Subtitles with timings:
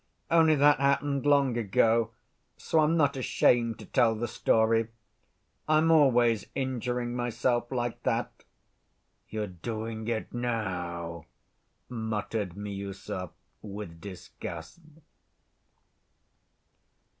[0.31, 2.09] Only that happened long ago,
[2.57, 4.87] so I'm not ashamed to tell the story.
[5.67, 8.43] I'm always injuring myself like that."
[9.29, 11.25] "You're doing it now,"
[11.87, 13.29] muttered Miüsov,
[13.61, 14.79] with disgust.